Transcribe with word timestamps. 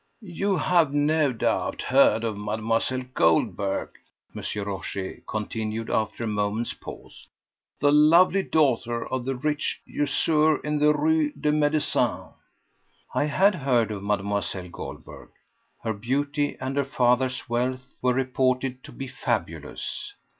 "You 0.33 0.57
have 0.57 0.95
no 0.95 1.31
doubt 1.31 1.83
heard 1.83 2.23
of 2.23 2.35
Mlle. 2.35 2.81
Goldberg," 3.13 3.89
M. 4.35 4.41
Rochez 4.65 5.21
continued 5.27 5.91
after 5.91 6.23
a 6.23 6.27
moment's 6.27 6.73
pause, 6.73 7.27
"the 7.79 7.91
lovely 7.91 8.41
daughter 8.41 9.07
of 9.07 9.25
the 9.25 9.35
rich 9.35 9.79
usurer 9.85 10.57
in 10.61 10.79
the 10.79 10.91
Rue 10.91 11.31
des 11.33 11.51
Médecins." 11.51 12.33
I 13.13 13.25
had 13.25 13.53
heard 13.53 13.91
of 13.91 14.01
Mlle. 14.01 14.69
Goldberg. 14.71 15.29
Her 15.83 15.93
beauty 15.93 16.57
and 16.59 16.77
her 16.77 16.83
father's 16.83 17.47
wealth 17.47 17.95
were 18.01 18.13
reported 18.15 18.83
to 18.85 18.91
be 18.91 19.07
fabulous. 19.07 20.15